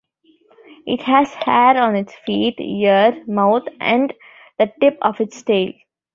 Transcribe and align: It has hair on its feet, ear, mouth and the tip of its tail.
It 0.87 1.03
has 1.03 1.31
hair 1.31 1.77
on 1.79 1.95
its 1.95 2.15
feet, 2.25 2.59
ear, 2.59 3.23
mouth 3.27 3.67
and 3.79 4.11
the 4.57 4.73
tip 4.81 4.97
of 4.99 5.21
its 5.21 5.43
tail. 5.43 5.73